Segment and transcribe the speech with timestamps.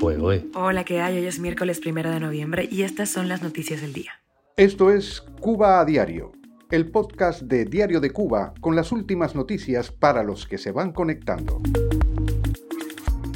[0.00, 1.18] Hola, ¿qué hay?
[1.18, 4.12] Hoy es miércoles primero de noviembre y estas son las noticias del día.
[4.56, 6.32] Esto es Cuba a Diario,
[6.70, 10.92] el podcast de Diario de Cuba con las últimas noticias para los que se van
[10.92, 11.60] conectando.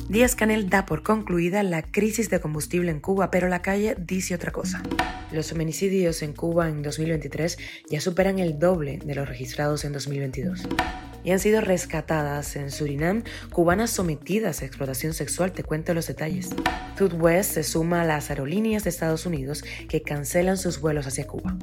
[0.08, 4.34] Díaz Canel da por concluida la crisis de combustible en Cuba, pero la calle dice
[4.34, 4.82] otra cosa.
[5.32, 7.58] Los feminicidios en Cuba en 2023
[7.90, 10.68] ya superan el doble de los registrados en 2022
[11.24, 13.22] y han sido rescatadas en Surinam
[13.52, 15.52] cubanas sometidas a explotación sexual.
[15.52, 16.50] Te cuento los detalles.
[16.98, 21.56] Southwest se suma a las aerolíneas de Estados Unidos que cancelan sus vuelos hacia Cuba.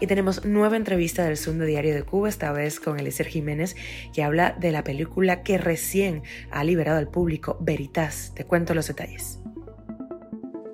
[0.00, 3.76] Y tenemos nueva entrevista del Zoom de Diario de Cuba, esta vez con Eliezer Jiménez,
[4.14, 8.32] que habla de la película que recién ha liberado al público, Veritas.
[8.34, 9.38] Te cuento los detalles.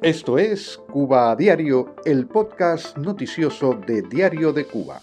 [0.03, 5.01] Esto es Cuba a Diario, el podcast noticioso de Diario de Cuba.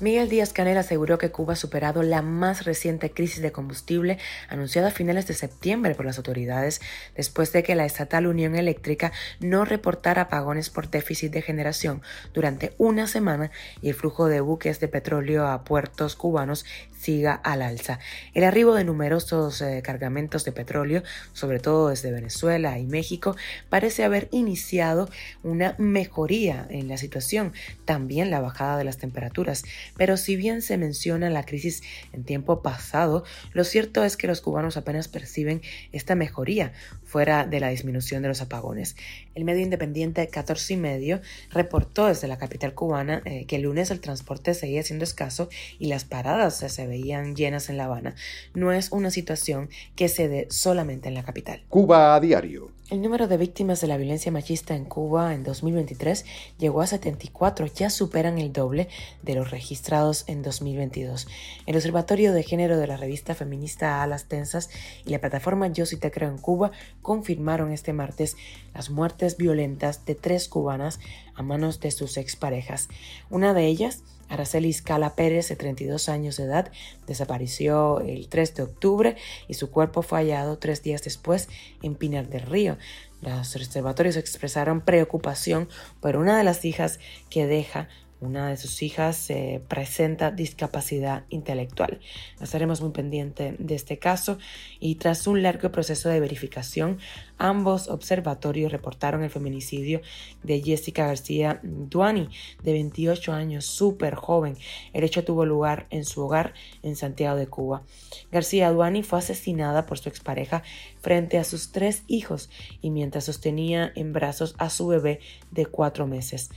[0.00, 4.88] Miguel Díaz Canel aseguró que Cuba ha superado la más reciente crisis de combustible anunciada
[4.88, 6.80] a finales de septiembre por las autoridades
[7.14, 12.74] después de que la estatal Unión Eléctrica no reportara apagones por déficit de generación durante
[12.76, 16.66] una semana y el flujo de buques de petróleo a puertos cubanos
[17.04, 17.98] siga al alza.
[18.32, 21.02] El arribo de numerosos eh, cargamentos de petróleo,
[21.34, 23.36] sobre todo desde Venezuela y México,
[23.68, 25.10] parece haber iniciado
[25.42, 27.52] una mejoría en la situación,
[27.84, 29.64] también la bajada de las temperaturas.
[29.98, 31.82] Pero si bien se menciona la crisis
[32.14, 35.60] en tiempo pasado, lo cierto es que los cubanos apenas perciben
[35.92, 36.72] esta mejoría
[37.04, 38.96] fuera de la disminución de los apagones.
[39.34, 43.90] El medio independiente 14 y medio reportó desde la capital cubana eh, que el lunes
[43.90, 48.14] el transporte seguía siendo escaso y las paradas se veían llenas en La Habana.
[48.54, 51.62] No es una situación que se dé solamente en la capital.
[51.68, 52.70] Cuba a diario.
[52.90, 56.24] El número de víctimas de la violencia machista en Cuba en 2023
[56.58, 58.88] llegó a 74, ya superan el doble
[59.22, 61.26] de los registrados en 2022.
[61.66, 64.68] El Observatorio de Género de la revista feminista Alas Tensas
[65.06, 68.36] y la plataforma Yo sí te creo en Cuba confirmaron este martes
[68.74, 71.00] las muertes violentas de tres cubanas
[71.34, 72.88] a manos de sus exparejas.
[73.30, 76.70] Una de ellas Araceli Scala Pérez, de 32 años de edad,
[77.06, 79.16] desapareció el 3 de octubre
[79.48, 81.48] y su cuerpo fue hallado tres días después
[81.82, 82.76] en Pinar del Río.
[83.20, 85.68] Los observatorios expresaron preocupación
[86.00, 86.98] por una de las hijas
[87.30, 87.88] que deja
[88.24, 89.28] una de sus hijas
[89.68, 92.00] presenta discapacidad intelectual.
[92.40, 94.38] Estaremos muy pendientes de este caso
[94.80, 96.98] y tras un largo proceso de verificación,
[97.38, 100.00] ambos observatorios reportaron el feminicidio
[100.42, 102.28] de Jessica García Duani,
[102.62, 104.56] de 28 años, súper joven.
[104.92, 107.82] El hecho tuvo lugar en su hogar en Santiago de Cuba.
[108.30, 110.62] García Duani fue asesinada por su expareja
[111.00, 115.20] frente a sus tres hijos y mientras sostenía en brazos a su bebé
[115.50, 116.50] de cuatro meses.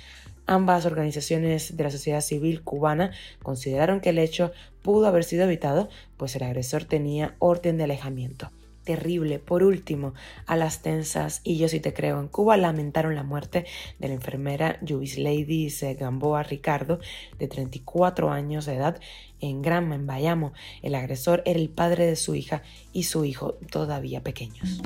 [0.48, 3.12] Ambas organizaciones de la sociedad civil cubana
[3.44, 8.50] consideraron que el hecho pudo haber sido evitado, pues el agresor tenía orden de alejamiento
[8.88, 9.38] terrible.
[9.38, 10.14] Por último,
[10.46, 13.66] a las tensas, y yo sí te creo, en Cuba lamentaron la muerte
[14.00, 15.70] de la enfermera Yubis Lady
[16.00, 17.02] Gamboa Ricardo,
[17.38, 18.98] de 34 años de edad,
[19.42, 20.54] en Granma, en Bayamo.
[20.82, 24.82] El agresor era el padre de su hija y su hijo todavía pequeños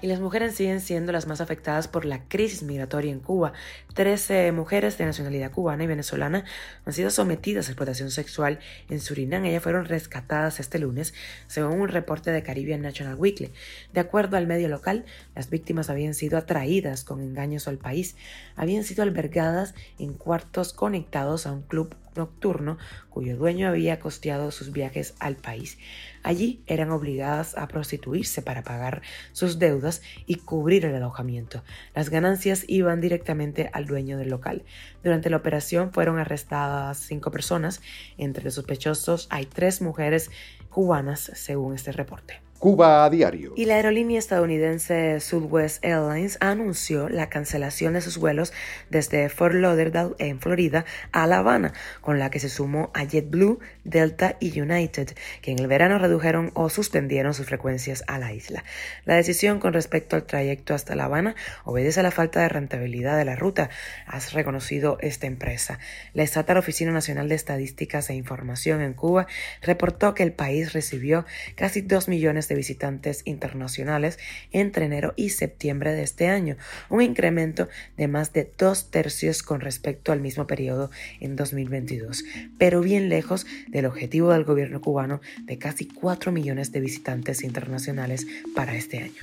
[0.00, 3.52] y las mujeres siguen siendo las más afectadas por la crisis migratoria en Cuba.
[3.94, 6.44] Trece mujeres de nacionalidad cubana y venezolana
[6.84, 9.44] han sido sometidas a explotación sexual en Surinam.
[9.44, 11.14] Ellas fueron rescatadas este lunes,
[11.46, 13.52] según un reporte de Caribbean National Weekly.
[13.92, 15.04] De acuerdo al medio local,
[15.34, 18.16] las víctimas habían sido atraídas con engaños al país,
[18.56, 22.76] habían sido albergadas en cuartos conectados a un club nocturno
[23.08, 25.78] cuyo dueño había costeado sus viajes al país.
[26.22, 29.00] Allí eran obligadas a prostituirse para pagar
[29.32, 31.64] sus deudas y cubrir el alojamiento.
[31.94, 34.64] Las ganancias iban directamente al dueño del local.
[35.02, 37.80] Durante la operación fueron arrestadas cinco personas.
[38.18, 40.30] Entre los sospechosos hay tres mujeres
[40.68, 42.47] cubanas, según este reporte.
[42.58, 43.52] Cuba a diario.
[43.56, 48.52] Y la aerolínea estadounidense Southwest Airlines anunció la cancelación de sus vuelos
[48.90, 53.60] desde Fort Lauderdale en Florida a La Habana, con la que se sumó a JetBlue,
[53.84, 58.64] Delta y United, que en el verano redujeron o suspendieron sus frecuencias a la isla.
[59.04, 63.16] La decisión con respecto al trayecto hasta La Habana obedece a la falta de rentabilidad
[63.16, 63.70] de la ruta,
[64.06, 65.78] ha reconocido esta empresa.
[66.12, 69.28] La estatal Oficina Nacional de Estadísticas e Información en Cuba
[69.62, 71.24] reportó que el país recibió
[71.54, 74.18] casi 2 millones de visitantes internacionales
[74.52, 76.56] entre enero y septiembre de este año,
[76.88, 80.90] un incremento de más de dos tercios con respecto al mismo periodo
[81.20, 82.24] en 2022,
[82.58, 88.26] pero bien lejos del objetivo del gobierno cubano de casi 4 millones de visitantes internacionales
[88.54, 89.22] para este año.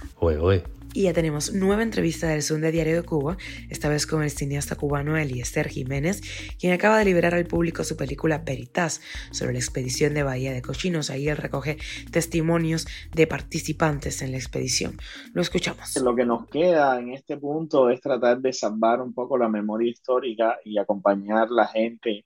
[0.96, 3.36] Y ya tenemos nueva entrevista del Zoom de Diario de Cuba,
[3.70, 6.22] esta vez con el cineasta cubano Eliezer Jiménez,
[6.58, 9.02] quien acaba de liberar al público su película Veritas
[9.32, 11.10] sobre la expedición de Bahía de Cochinos.
[11.10, 11.78] Ahí él recoge
[12.12, 14.96] testimonios de participantes en la expedición.
[15.34, 15.94] Lo escuchamos.
[15.98, 19.92] Lo que nos queda en este punto es tratar de salvar un poco la memoria
[19.92, 22.26] histórica y acompañar a la gente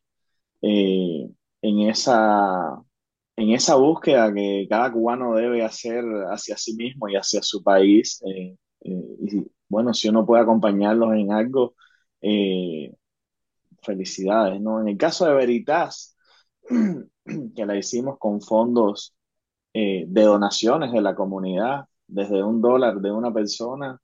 [0.62, 1.28] eh,
[1.64, 2.84] en esa
[3.40, 8.22] en esa búsqueda que cada cubano debe hacer hacia sí mismo y hacia su país,
[8.26, 11.76] eh, eh, y bueno, si uno puede acompañarlos en algo,
[12.22, 12.94] eh,
[13.84, 14.82] felicidades, ¿no?
[14.82, 16.18] En el caso de Veritas,
[17.56, 19.16] que la hicimos con fondos
[19.74, 24.00] de donaciones de la comunidad, desde un dólar de una persona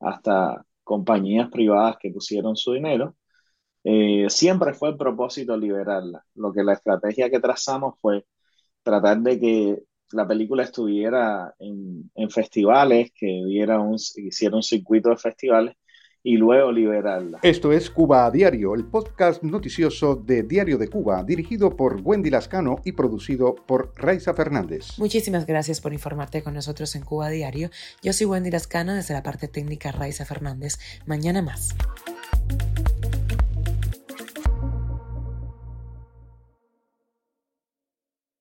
[0.00, 3.16] hasta compañías privadas que pusieron su dinero,
[4.28, 6.24] siempre fue el propósito liberarla.
[6.34, 8.24] Lo que la estrategia que trazamos fue
[8.88, 9.82] tratar de que
[10.12, 15.76] la película estuviera en, festivales, que diera un, hiciera un circuito de festivales
[16.22, 17.38] y luego liberarla.
[17.42, 22.30] Esto es Cuba a Diario, el podcast noticioso de Diario de Cuba, dirigido por Wendy
[22.30, 24.98] Lascano y producido por Raiza Fernández.
[24.98, 27.70] Muchísimas gracias por informarte con nosotros en Cuba a Diario.
[28.02, 30.78] Yo soy Wendy Lascano desde la parte técnica Raiza Fernández.
[31.04, 31.76] Mañana más.